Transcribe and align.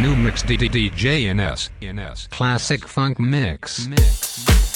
new 0.00 0.16
mix 0.16 0.42
DJ 0.42 1.34
NS. 1.34 2.28
Classic 2.28 2.86
funk 2.88 3.18
mix. 3.18 3.86
mix. 3.86 4.69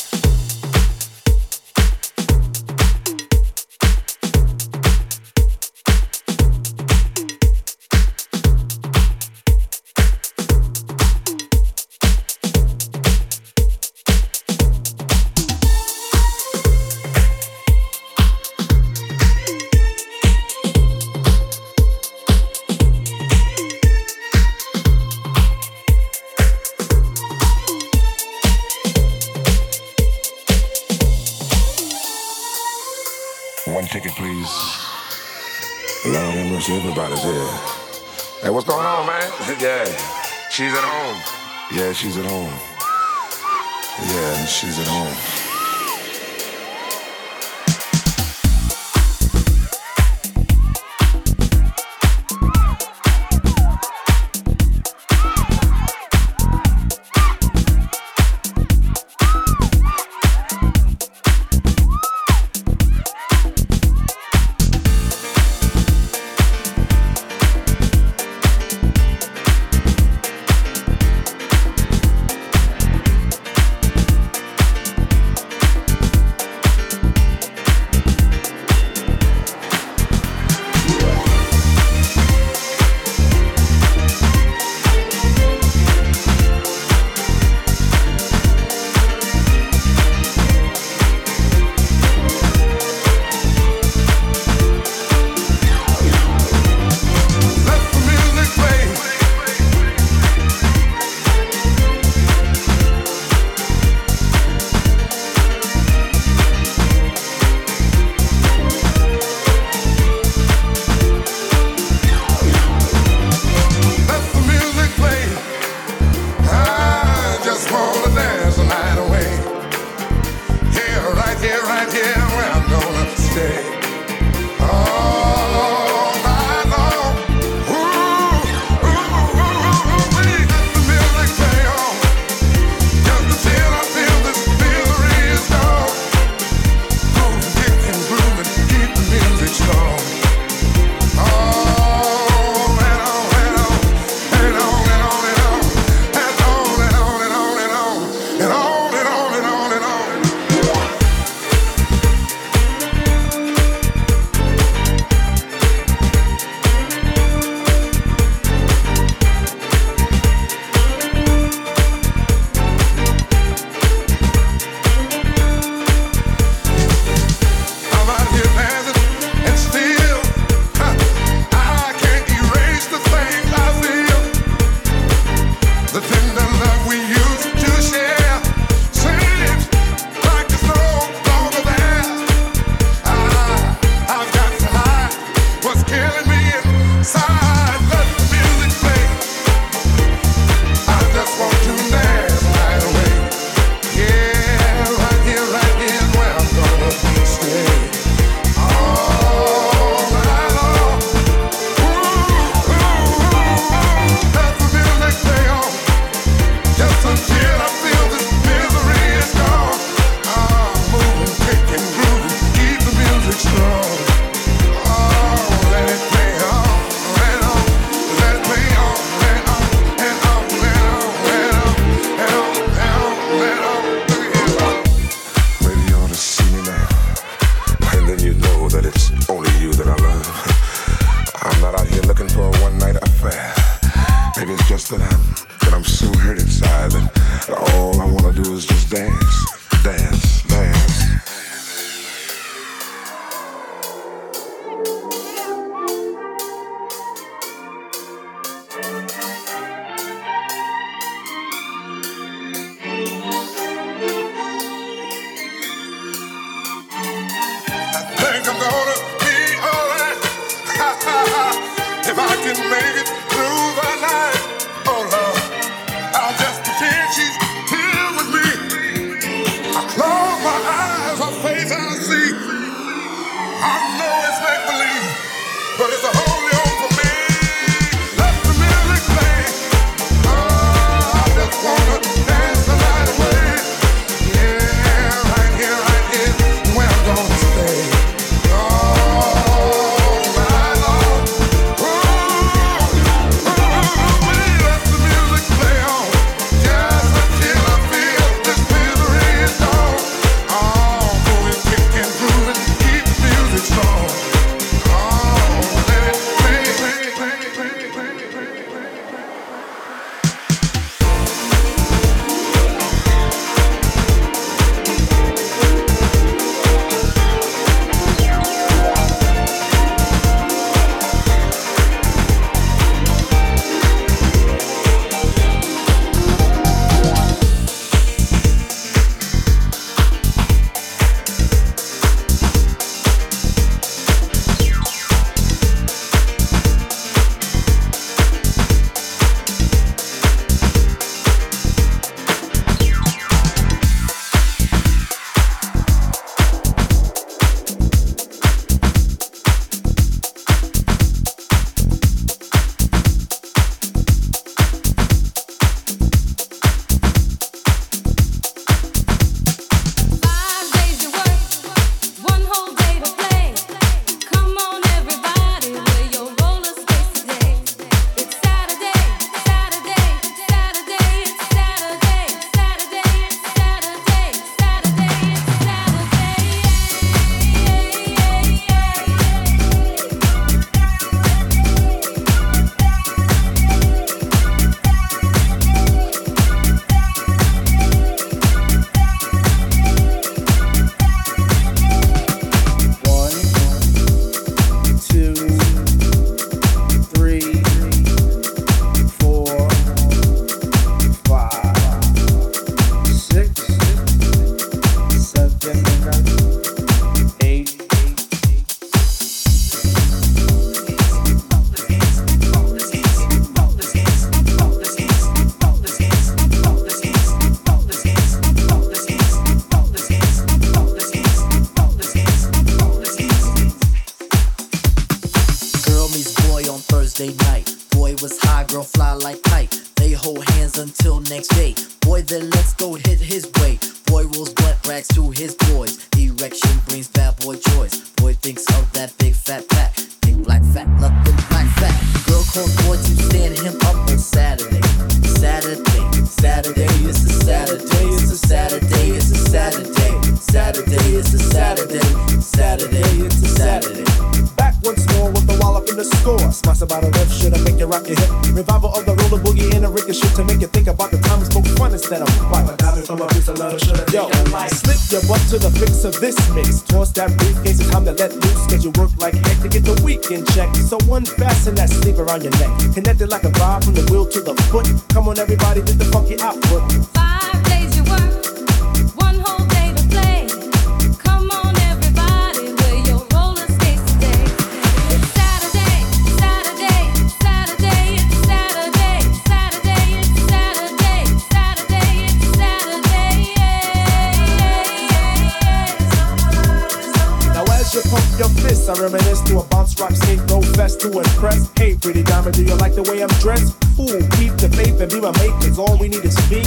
To 501.04 501.18
impress. 501.18 501.70
Hey, 501.76 501.96
pretty 501.96 502.22
diamond, 502.22 502.54
do 502.56 502.64
you 502.64 502.74
like 502.76 502.94
the 502.94 503.02
way 503.02 503.22
I'm 503.22 503.28
dressed? 503.40 503.76
Fool, 503.96 504.08
keep 504.40 504.56
the 504.56 504.68
faith 504.72 504.98
and 505.00 505.10
be 505.12 505.20
my 505.20 505.32
mate, 505.38 505.52
cause 505.60 505.78
all 505.78 505.98
we 505.98 506.08
need 506.08 506.24
is 506.24 506.34
speed. 506.36 506.64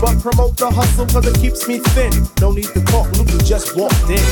But 0.00 0.16
promote 0.20 0.56
the 0.56 0.70
hustle 0.70 1.06
cause 1.06 1.26
it 1.26 1.36
keeps 1.40 1.68
me 1.68 1.78
thin. 1.92 2.12
No 2.40 2.52
need 2.52 2.68
to 2.72 2.80
talk, 2.84 3.10
Luke, 3.16 3.30
you 3.30 3.38
just 3.40 3.76
walked 3.76 4.08
in. 4.08 4.24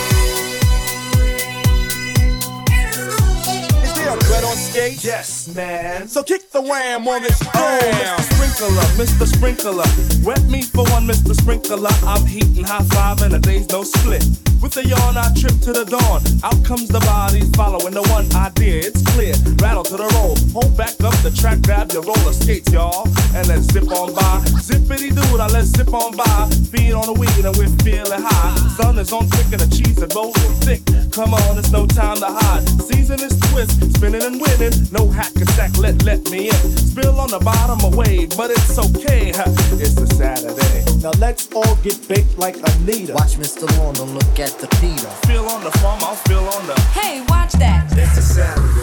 Is 3.84 3.92
there 4.00 4.14
a 4.14 4.16
bread 4.16 4.44
on 4.44 4.56
skate? 4.56 5.04
Yes, 5.04 5.54
man. 5.54 6.08
So 6.08 6.22
kick 6.22 6.50
the 6.50 6.62
wham 6.62 7.06
on 7.06 7.22
this 7.22 7.38
Oh, 7.54 7.78
jam. 7.80 8.18
Mr. 8.18 8.32
Sprinkler, 8.32 8.88
Mr. 8.96 9.26
Sprinkler. 9.28 10.24
Wet 10.24 10.42
me 10.48 10.62
for 10.62 10.84
one, 10.90 11.06
Mr. 11.06 11.34
Sprinkler. 11.34 11.90
I'm 12.08 12.24
heating 12.26 12.64
high 12.64 12.84
five 12.96 13.20
and 13.22 13.34
a 13.34 13.38
day's 13.38 13.68
no 13.68 13.82
split. 13.84 14.24
With 14.62 14.76
a 14.76 14.86
yawn, 14.86 15.18
I 15.18 15.26
trip 15.34 15.58
to 15.66 15.72
the 15.74 15.82
dawn. 15.82 16.22
Out 16.46 16.64
comes 16.64 16.86
the 16.86 17.00
bodies 17.00 17.50
following 17.58 17.94
the 17.94 18.02
one 18.14 18.30
idea. 18.30 18.86
It's 18.86 19.02
clear. 19.10 19.34
Rattle 19.58 19.82
to 19.82 19.96
the 19.98 20.06
roll. 20.14 20.38
Hold 20.54 20.78
back 20.78 20.94
up 21.02 21.18
the 21.26 21.34
track, 21.34 21.62
grab 21.62 21.90
your 21.90 22.02
roller 22.02 22.32
skates, 22.32 22.70
y'all. 22.70 23.10
And 23.34 23.42
let's 23.50 23.66
zip 23.74 23.90
on 23.90 24.14
by. 24.14 24.38
Zippity 24.62 25.10
doo, 25.10 25.36
now 25.36 25.50
let's 25.50 25.74
zip 25.74 25.92
on 25.92 26.14
by. 26.16 26.46
Feed 26.70 26.94
on 26.94 27.10
the 27.10 27.16
weed 27.18 27.42
and 27.42 27.56
we're 27.58 27.74
feeling 27.82 28.22
high. 28.22 28.54
Sun 28.78 29.02
is 29.02 29.12
on 29.12 29.26
thick 29.34 29.50
and 29.50 29.66
the 29.66 29.70
cheese 29.74 29.98
is 29.98 30.14
rolling 30.14 30.54
thick. 30.62 30.86
Come 31.10 31.34
on, 31.34 31.58
it's 31.58 31.74
no 31.74 31.84
time 31.84 32.22
to 32.22 32.30
hide. 32.30 32.62
Season 32.86 33.18
is 33.18 33.34
twist, 33.50 33.74
spinning 33.98 34.22
and 34.22 34.38
winning. 34.38 34.72
No 34.94 35.10
hack 35.10 35.34
attack, 35.42 35.76
let 35.76 36.04
let 36.06 36.22
me 36.30 36.54
in. 36.54 36.62
Spill 36.78 37.18
on 37.18 37.34
the 37.34 37.42
bottom 37.42 37.82
away, 37.92 38.30
but 38.38 38.54
it's 38.54 38.78
okay. 38.78 39.34
huh. 39.34 39.50
It's 39.82 39.98
a 39.98 40.06
Saturday. 40.06 40.86
Now 41.02 41.10
let's 41.18 41.50
all 41.50 41.74
get 41.82 41.98
baked 42.06 42.38
like 42.38 42.56
Anita. 42.62 43.14
Watch 43.18 43.34
Mr. 43.34 43.66
Lawn, 43.76 43.94
don't 43.94 44.14
look 44.14 44.38
at 44.38 44.51
the 44.58 44.68
Peter. 44.80 45.08
Feel 45.26 45.46
on 45.46 45.62
the 45.62 45.70
farm, 45.78 46.00
I'll 46.02 46.14
feel 46.14 46.44
on 46.44 46.66
the. 46.66 46.78
Hey, 46.92 47.20
watch 47.28 47.52
that. 47.54 47.86
It's 47.92 48.18
a 48.18 48.22
Saturday. 48.22 48.81